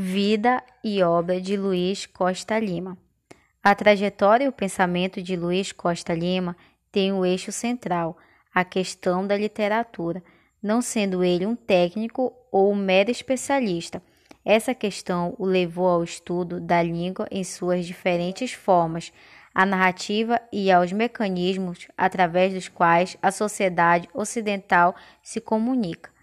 [0.00, 2.96] Vida e obra de Luiz Costa Lima.
[3.60, 6.56] A trajetória e o pensamento de Luiz Costa Lima
[6.92, 8.16] têm o eixo central,
[8.54, 10.22] a questão da literatura,
[10.62, 14.00] não sendo ele um técnico ou um mero especialista.
[14.44, 19.12] Essa questão o levou ao estudo da língua em suas diferentes formas,
[19.52, 24.94] à narrativa e aos mecanismos através dos quais a sociedade ocidental
[25.24, 26.16] se comunica.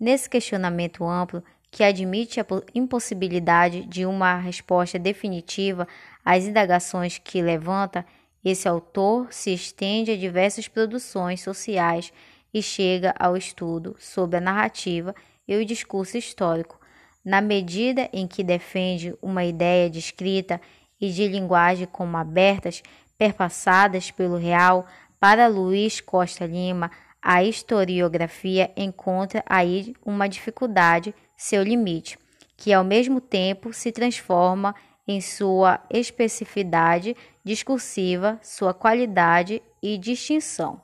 [0.00, 5.86] Nesse questionamento amplo, que admite a impossibilidade de uma resposta definitiva
[6.24, 8.04] às indagações que levanta,
[8.44, 12.12] esse autor se estende a diversas produções sociais
[12.52, 15.14] e chega ao estudo sobre a narrativa
[15.46, 16.80] e o discurso histórico,
[17.24, 20.60] na medida em que defende uma ideia de escrita
[21.00, 22.82] e de linguagem como abertas,
[23.16, 24.86] perpassadas pelo real,
[25.18, 26.90] para Luiz Costa Lima,
[27.22, 32.18] a historiografia encontra aí uma dificuldade seu limite,
[32.54, 34.74] que ao mesmo tempo se transforma
[35.08, 40.78] em sua especificidade discursiva, sua qualidade e distinção.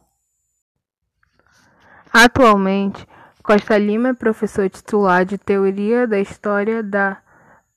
[2.11, 3.07] Atualmente,
[3.43, 7.19] Costa Lima é professor titular de Teoria da História da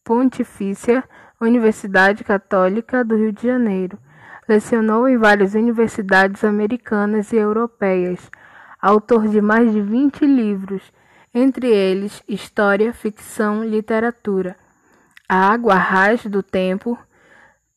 [0.01, 1.03] Pontifícia
[1.41, 3.99] Universidade Católica do Rio de Janeiro.
[4.47, 8.31] Lecionou em várias universidades americanas e europeias.
[8.81, 10.81] Autor de mais de 20 livros
[11.33, 14.55] entre eles História, Ficção, Literatura,
[15.27, 16.97] A Água Rás do Tempo,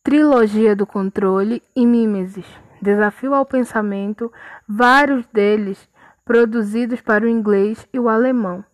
[0.02, 2.46] Trilogia do Controle e Mimesis,
[2.80, 4.32] Desafio ao Pensamento,
[4.68, 5.88] vários deles
[6.24, 8.64] produzidos para o inglês e o alemão.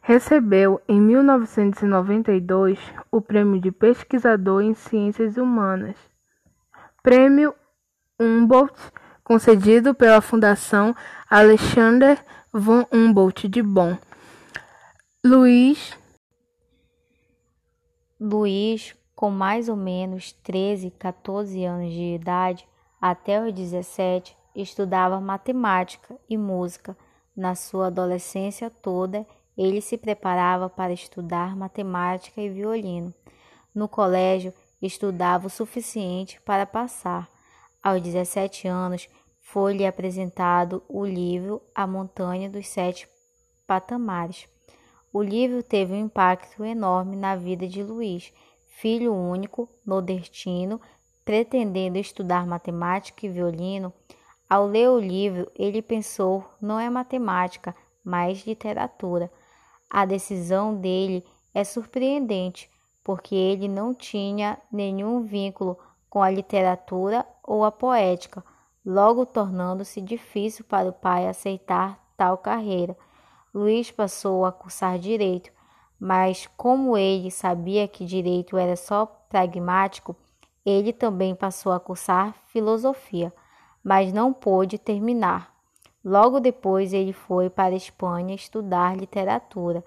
[0.00, 2.78] Recebeu em 1992
[3.10, 5.96] o Prêmio de Pesquisador em Ciências Humanas.
[7.02, 7.54] Prêmio
[8.18, 8.80] Humboldt,
[9.24, 10.94] concedido pela Fundação
[11.28, 12.24] Alexander
[12.58, 13.98] von Humboldt de Bonn.
[15.22, 15.94] Luiz
[18.18, 22.66] Luiz, com mais ou menos 13, 14 anos de idade,
[22.98, 26.96] até os 17, estudava matemática e música.
[27.36, 29.26] Na sua adolescência toda,
[29.56, 33.12] ele se preparava para estudar matemática e violino.
[33.74, 37.28] No colégio, estudava o suficiente para passar.
[37.82, 39.10] Aos 17 anos,
[39.46, 43.08] foi-lhe apresentado o livro A Montanha dos Sete
[43.64, 44.48] Patamares.
[45.12, 48.32] O livro teve um impacto enorme na vida de Luiz,
[48.66, 50.80] filho único, nordestino,
[51.24, 53.92] pretendendo estudar matemática e violino.
[54.50, 57.74] Ao ler o livro, ele pensou: não é matemática,
[58.04, 59.30] mas literatura.
[59.88, 61.24] A decisão dele
[61.54, 62.68] é surpreendente,
[63.04, 65.78] porque ele não tinha nenhum vínculo
[66.10, 68.42] com a literatura ou a poética
[68.86, 72.96] logo tornando-se difícil para o pai aceitar tal carreira.
[73.52, 75.50] Luiz passou a cursar direito,
[75.98, 80.14] mas como ele sabia que direito era só pragmático,
[80.64, 83.32] ele também passou a cursar filosofia,
[83.82, 85.52] mas não pôde terminar.
[86.04, 89.84] Logo depois ele foi para a Espanha estudar literatura,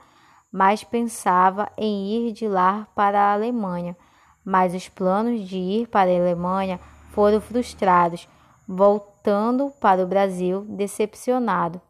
[0.51, 3.95] mas pensava em ir de lá para a Alemanha.
[4.43, 6.79] Mas os planos de ir para a Alemanha
[7.11, 8.27] foram frustrados
[8.71, 11.81] voltando para o Brasil decepcionado.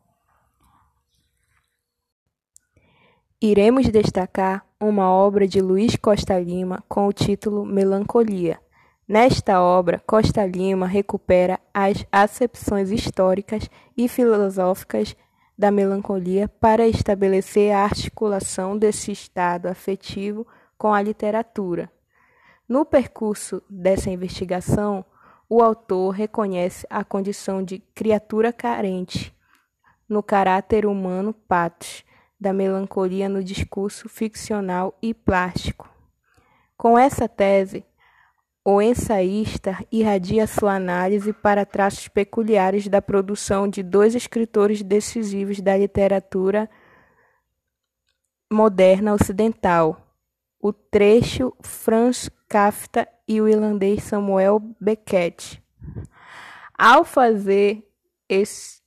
[3.42, 8.62] Iremos destacar uma obra de Luiz Costa Lima com o título Melancolia.
[9.06, 15.18] Nesta obra, Costa Lima recupera as acepções históricas e filosóficas
[15.58, 20.48] da melancolia para estabelecer a articulação desse estado afetivo
[20.78, 21.92] com a literatura.
[22.70, 25.04] No percurso dessa investigação,
[25.50, 29.36] o autor reconhece a condição de criatura carente
[30.08, 32.06] no caráter humano patos
[32.40, 35.90] da melancolia no discurso ficcional e plástico.
[36.78, 37.84] Com essa tese,
[38.64, 45.76] o ensaísta irradia sua análise para traços peculiares da produção de dois escritores decisivos da
[45.76, 46.70] literatura
[48.52, 50.09] moderna ocidental,
[50.60, 55.64] o trecho Franz Kafka e o irlandês Samuel Beckett.
[56.78, 57.88] Ao fazer
[58.28, 58.82] esse,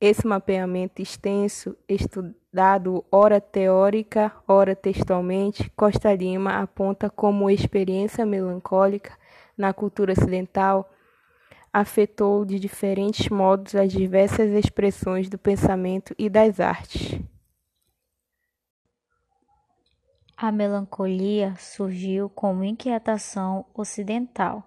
[0.00, 9.16] esse mapeamento extenso, estudado ora teórica, ora textualmente, Costa Lima aponta como experiência melancólica
[9.56, 10.92] na cultura ocidental
[11.72, 17.18] afetou de diferentes modos as diversas expressões do pensamento e das artes.
[20.44, 24.60] A melancolia surgiu como inquietação ocidental,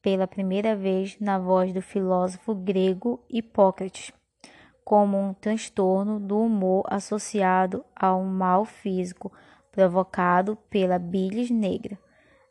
[0.00, 4.12] pela primeira vez na voz do filósofo grego Hipócrates,
[4.84, 9.32] como um transtorno do humor associado a um mal físico,
[9.72, 11.98] provocado pela bilis negra.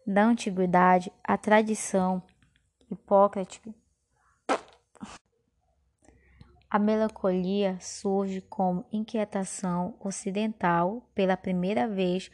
[0.05, 2.21] Da antiguidade, a tradição
[2.91, 3.73] hipócrata
[6.71, 12.31] a melancolia surge como inquietação ocidental pela primeira vez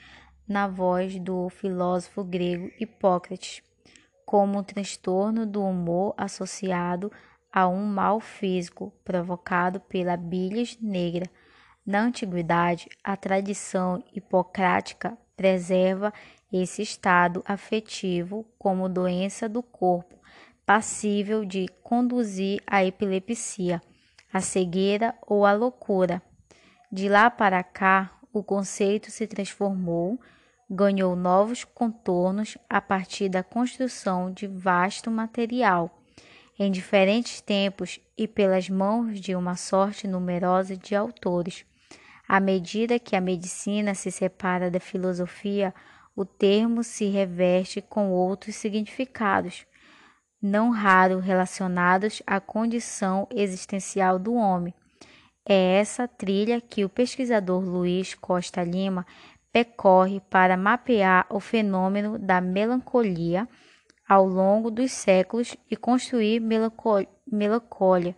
[0.48, 3.64] na voz do filósofo grego Hipócrates,
[4.28, 7.12] como um transtorno do humor associado
[7.52, 11.26] a um mal físico provocado pela bilis negra.
[11.84, 16.14] Na antiguidade, a tradição hipocrática preserva
[16.54, 20.16] esse estado afetivo como doença do corpo,
[20.64, 23.82] passível de conduzir à epilepsia
[24.38, 26.22] a cegueira ou a loucura.
[26.92, 30.20] De lá para cá, o conceito se transformou,
[30.70, 36.00] ganhou novos contornos a partir da construção de vasto material,
[36.58, 41.66] em diferentes tempos e pelas mãos de uma sorte numerosa de autores.
[42.28, 45.74] À medida que a medicina se separa da filosofia,
[46.16, 49.66] o termo se reveste com outros significados
[50.42, 54.74] não raro relacionados à condição existencial do homem.
[55.48, 59.06] É essa trilha que o pesquisador Luiz Costa Lima
[59.52, 63.48] percorre para mapear o fenômeno da melancolia
[64.08, 68.16] ao longo dos séculos e construir Melancólia,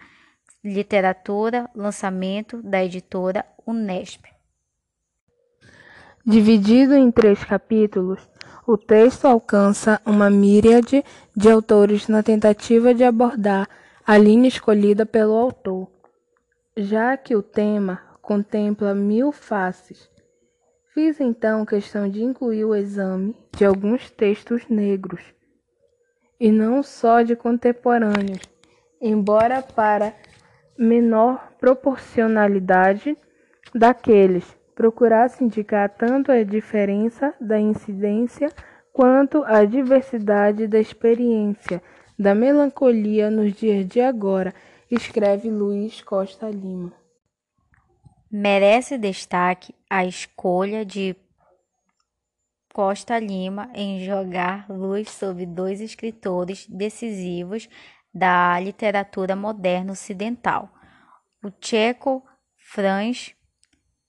[0.64, 4.26] literatura, lançamento da editora Unesp.
[6.26, 8.29] Dividido em três capítulos,
[8.72, 11.04] o texto alcança uma míriade
[11.36, 13.68] de autores na tentativa de abordar
[14.06, 15.88] a linha escolhida pelo autor,
[16.78, 20.08] já que o tema contempla mil faces.
[20.94, 25.22] Fiz então questão de incluir o exame de alguns textos negros,
[26.40, 28.42] e não só de contemporâneos,
[29.02, 30.14] embora para
[30.78, 33.18] menor proporcionalidade
[33.74, 38.50] daqueles procurasse indicar tanto a diferença da incidência
[38.94, 41.84] quanto a diversidade da experiência
[42.18, 44.54] da melancolia nos dias de agora,
[44.90, 46.94] escreve Luiz Costa Lima.
[48.32, 51.14] Merece destaque a escolha de
[52.74, 57.68] Costa Lima em jogar luz sobre dois escritores decisivos
[58.14, 60.70] da literatura moderna ocidental,
[61.44, 62.24] o tcheco
[62.56, 63.38] Franz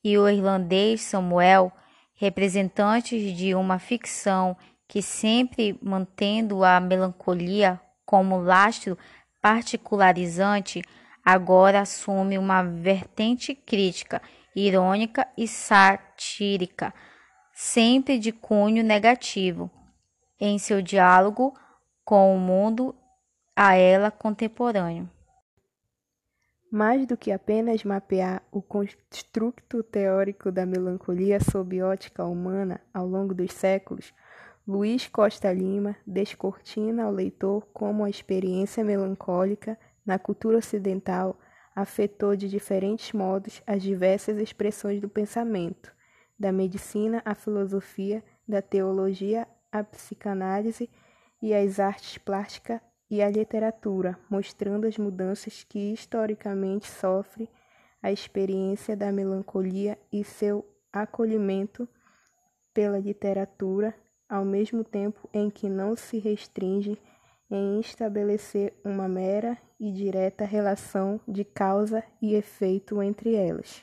[0.02, 1.73] e o irlandês Samuel,
[2.14, 4.56] representantes de uma ficção
[4.87, 8.99] que sempre mantendo a melancolia como lastro
[9.41, 10.82] particularizante,
[11.25, 14.20] agora assume uma vertente crítica,
[14.55, 16.93] irônica e satírica,
[17.53, 19.70] sempre de cunho negativo,
[20.41, 21.55] em seu diálogo
[22.05, 22.94] com o mundo
[23.55, 25.08] a ela contemporâneo.
[26.70, 33.34] Mais do que apenas mapear o construto teórico da melancolia sob ótica humana ao longo
[33.34, 34.14] dos séculos,
[34.69, 39.76] Luiz Costa Lima descortina ao leitor como a experiência melancólica
[40.06, 41.37] na cultura ocidental
[41.75, 45.93] afetou de diferentes modos as diversas expressões do pensamento,
[46.38, 50.88] da medicina à filosofia, da teologia à psicanálise
[51.43, 52.81] e às artes plásticas
[53.11, 57.49] e a literatura, mostrando as mudanças que historicamente sofre
[58.01, 61.89] a experiência da melancolia e seu acolhimento
[62.73, 63.94] pela literatura,
[64.29, 66.96] ao mesmo tempo em que não se restringe
[67.51, 73.82] em estabelecer uma mera e direta relação de causa e efeito entre elas.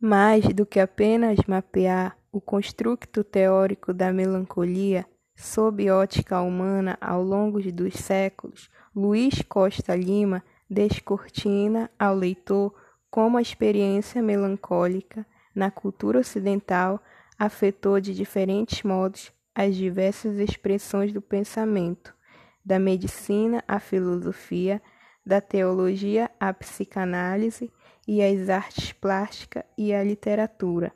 [0.00, 5.06] Mais do que apenas mapear o construto teórico da melancolia,
[5.42, 12.74] Sob ótica humana ao longo dos séculos, Luiz Costa Lima descortina ao leitor
[13.10, 17.02] como a experiência melancólica na cultura ocidental
[17.38, 22.14] afetou de diferentes modos as diversas expressões do pensamento,
[22.62, 24.80] da medicina à filosofia,
[25.24, 27.72] da teologia à psicanálise
[28.06, 30.92] e às artes plásticas e à literatura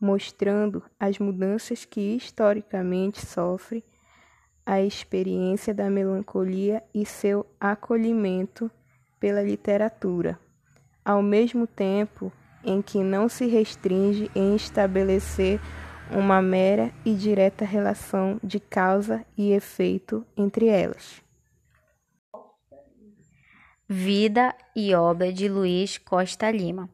[0.00, 3.84] mostrando as mudanças que historicamente sofre
[4.64, 8.70] a experiência da melancolia e seu acolhimento
[9.18, 10.38] pela literatura,
[11.04, 12.32] ao mesmo tempo
[12.64, 15.60] em que não se restringe em estabelecer
[16.10, 21.22] uma mera e direta relação de causa e efeito entre elas.
[23.88, 26.90] Vida e obra de Luiz Costa Lima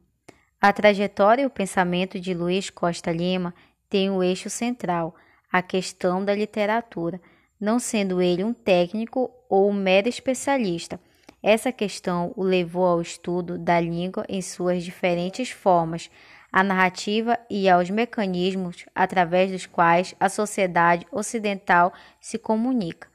[0.63, 3.53] a trajetória e o pensamento de Luiz Costa Lima
[3.91, 5.13] têm o eixo central,
[5.51, 7.21] a questão da literatura,
[7.61, 11.01] não sendo ele um técnico ou um mero especialista.
[11.43, 16.09] Essa questão o levou ao estudo da língua em suas diferentes formas,
[16.53, 23.09] à narrativa e aos mecanismos através dos quais a sociedade ocidental se comunica.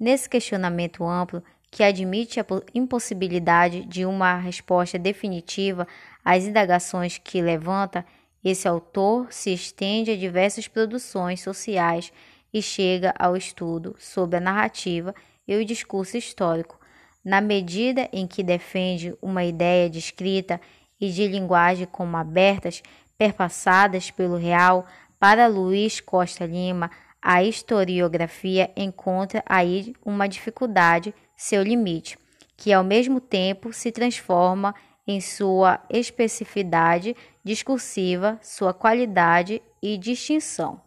[0.00, 1.42] Nesse questionamento amplo,
[1.76, 5.86] que admite a impossibilidade de uma resposta definitiva
[6.24, 8.02] às indagações que levanta,
[8.42, 12.10] esse autor se estende a diversas produções sociais
[12.50, 15.14] e chega ao estudo sobre a narrativa
[15.46, 16.80] e o discurso histórico,
[17.22, 20.58] na medida em que defende uma ideia de escrita
[20.98, 22.82] e de linguagem como abertas,
[23.18, 24.86] perpassadas pelo real,
[25.20, 26.90] para Luiz Costa Lima,
[27.20, 32.18] a historiografia encontra aí uma dificuldade, seu limite,
[32.56, 34.74] que ao mesmo tempo se transforma
[35.06, 37.14] em sua especificidade
[37.44, 40.85] discursiva, sua qualidade e distinção.